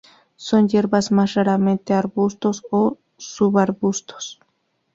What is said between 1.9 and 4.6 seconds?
arbustos o subarbustos.